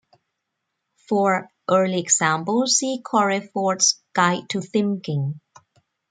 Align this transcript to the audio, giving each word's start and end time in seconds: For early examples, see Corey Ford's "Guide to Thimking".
For 1.07 1.47
early 1.69 1.99
examples, 1.99 2.77
see 2.77 3.01
Corey 3.05 3.41
Ford's 3.53 4.01
"Guide 4.13 4.49
to 4.49 4.59
Thimking". 4.59 5.39